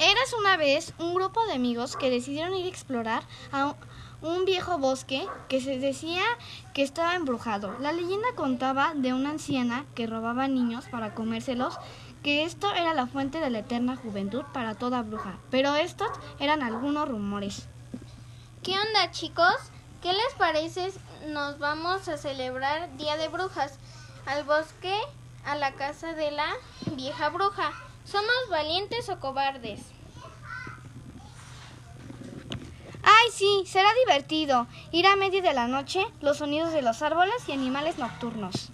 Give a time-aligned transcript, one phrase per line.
[0.00, 3.74] Eras una vez un grupo de amigos que decidieron ir a explorar a
[4.22, 6.22] un viejo bosque que se decía
[6.72, 7.76] que estaba embrujado.
[7.80, 11.76] La leyenda contaba de una anciana que robaba niños para comérselos,
[12.22, 15.38] que esto era la fuente de la eterna juventud para toda bruja.
[15.50, 16.08] Pero estos
[16.38, 17.68] eran algunos rumores.
[18.62, 19.54] ¿Qué onda chicos?
[20.00, 20.94] ¿Qué les parece?
[21.26, 23.78] Nos vamos a celebrar Día de Brujas
[24.24, 24.98] al bosque,
[25.44, 26.46] a la casa de la
[26.96, 27.89] vieja bruja.
[28.04, 29.80] ¿Somos valientes o cobardes?
[33.02, 34.66] Ay, sí, será divertido.
[34.92, 38.70] Ir a medio de la noche, los sonidos de los árboles y animales nocturnos.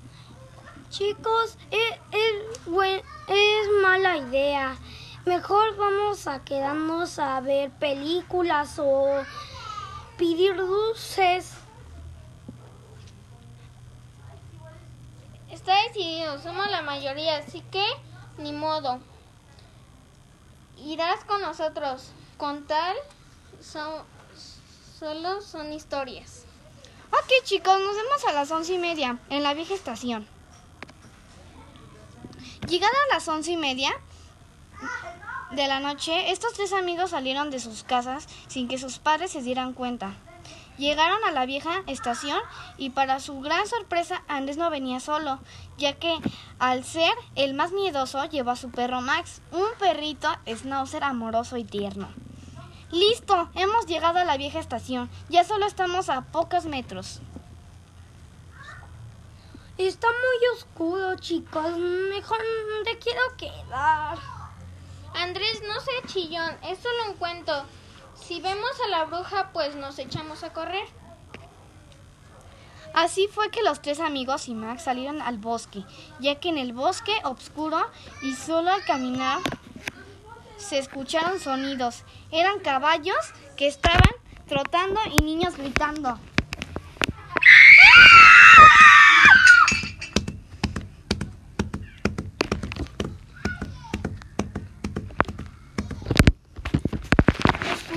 [0.91, 4.77] Chicos, es, es, es mala idea.
[5.25, 9.25] Mejor vamos a quedarnos a ver películas o
[10.17, 11.53] pedir dulces.
[15.51, 17.85] Está decidido, somos la mayoría, así que
[18.39, 19.01] ni modo.
[20.77, 22.11] Irás con nosotros.
[22.37, 22.97] Con tal,
[23.61, 24.03] son,
[24.99, 26.45] solo son historias.
[27.11, 30.27] Ok chicos, nos vemos a las once y media en la vieja estación.
[32.69, 33.91] Llegada a las once y media
[35.53, 39.41] de la noche, estos tres amigos salieron de sus casas sin que sus padres se
[39.41, 40.15] dieran cuenta.
[40.79, 42.39] Llegaron a la vieja estación
[42.77, 45.39] y para su gran sorpresa Andrés no venía solo,
[45.79, 46.19] ya que
[46.59, 51.65] al ser el más miedoso llevó a su perro Max, un perrito schnauzer amoroso y
[51.65, 52.09] tierno.
[52.91, 57.21] Listo, hemos llegado a la vieja estación, ya solo estamos a pocos metros.
[59.79, 62.39] Está muy oscuro, chicos, mejor
[62.85, 64.19] te quiero quedar.
[65.15, 67.65] Andrés, no sé chillón, es solo un cuento.
[68.21, 70.87] Si vemos a la bruja, pues nos echamos a correr.
[72.95, 75.85] Así fue que los tres amigos y Max salieron al bosque,
[76.19, 77.79] ya que en el bosque oscuro
[78.23, 79.41] y solo al caminar
[80.57, 82.05] se escucharon sonidos.
[82.31, 84.01] Eran caballos que estaban
[84.49, 86.19] trotando y niños gritando.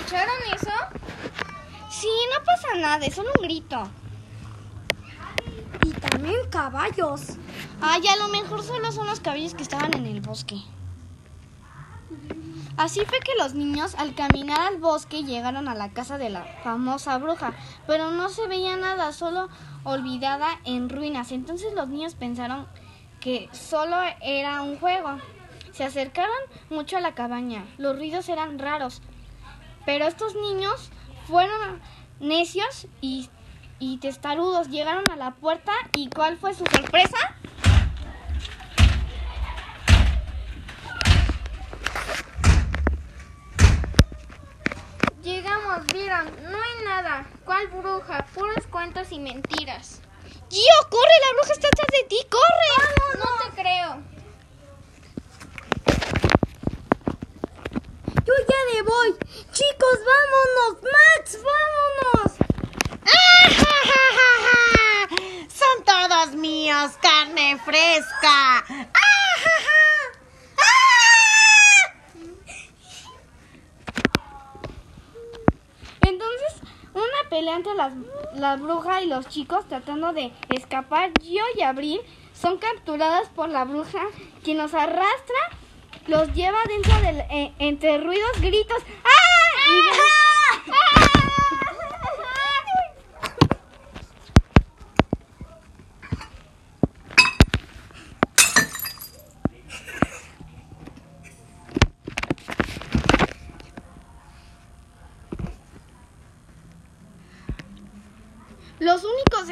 [0.10, 0.72] ¿Escucharon eso?
[1.92, 3.88] Sí, no pasa nada, es solo un grito.
[5.86, 7.38] Y también caballos.
[7.80, 10.56] Ay, a lo mejor solo son los caballos que estaban en el bosque.
[12.76, 16.44] Así fue que los niños al caminar al bosque llegaron a la casa de la
[16.64, 17.54] famosa bruja,
[17.86, 19.48] pero no se veía nada, solo
[19.84, 21.32] olvidada en ruinas.
[21.32, 22.66] Entonces los niños pensaron
[23.20, 25.20] que solo era un juego.
[25.72, 26.40] Se acercaron
[26.72, 29.04] mucho a la cabaña, los ruidos eran raros,
[29.90, 30.92] pero estos niños
[31.28, 31.82] fueron
[32.20, 33.28] necios y,
[33.80, 34.70] y testarudos.
[34.70, 37.18] Llegaron a la puerta y ¿cuál fue su sorpresa?
[45.24, 47.26] Llegamos, vieron, no hay nada.
[47.44, 48.28] ¿Cuál bruja?
[48.36, 50.02] Puros cuentos y mentiras.
[50.52, 50.62] ¡Gio,
[50.92, 51.16] corre!
[51.26, 52.18] ¡La bruja está atrás de ti!
[52.30, 53.18] ¡Corre!
[53.18, 54.20] No te creo.
[58.30, 59.16] Yo ya le voy.
[59.52, 60.84] Chicos, vámonos.
[60.84, 62.32] Max, vámonos.
[65.50, 68.66] Son todos míos, carne fresca.
[76.02, 76.62] Entonces,
[76.94, 77.94] una pelea entre las,
[78.36, 81.12] la bruja y los chicos tratando de escapar.
[81.22, 82.02] Gio y Abril
[82.34, 84.02] son capturadas por la bruja,
[84.44, 85.36] quien los arrastra,
[86.08, 87.20] los lleva dentro del.
[87.30, 88.82] eh, entre ruidos, gritos.
[89.04, 89.70] ¡Ah!
[89.70, 90.10] Y de-
[108.80, 109.48] Los únicos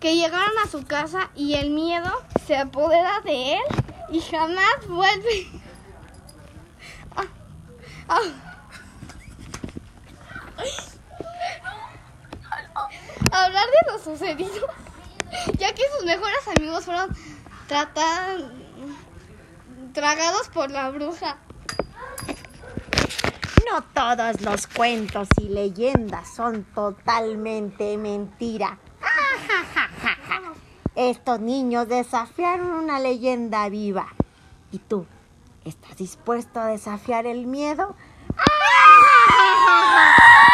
[0.00, 2.10] que llegaron a su casa y el miedo
[2.46, 3.62] se apodera de él
[4.10, 5.48] y jamás vuelve.
[7.14, 7.24] Ah,
[8.08, 8.20] ah.
[13.32, 14.66] Hablar de lo sucedido,
[15.58, 17.16] ya que sus mejores amigos fueron
[17.66, 18.50] tratados,
[19.94, 21.38] tragados por la bruja.
[23.70, 28.78] No todos los cuentos y leyendas son totalmente mentira.
[30.94, 34.08] Estos niños desafiaron una leyenda viva.
[34.70, 35.06] ¿Y tú?
[35.64, 37.94] ¿Estás dispuesto a desafiar el miedo?